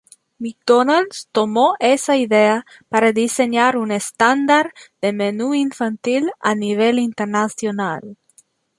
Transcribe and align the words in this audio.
McDonald's 0.39 1.27
tomó 1.31 1.75
esa 1.79 2.17
idea 2.17 2.65
para 2.89 3.11
diseñar 3.13 3.77
un 3.77 3.91
estándar 3.91 4.73
de 4.99 5.13
menú 5.13 5.53
infantil 5.53 6.31
a 6.39 6.55
nivel 6.55 6.97
internacional. 6.97 8.17